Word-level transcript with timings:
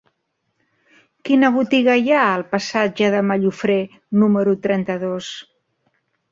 Quina 1.29 1.51
botiga 1.57 1.97
hi 1.99 2.15
ha 2.15 2.23
al 2.31 2.47
passatge 2.55 3.11
de 3.19 3.21
Mallofré 3.29 3.79
número 4.25 4.59
trenta-dos? 4.67 5.33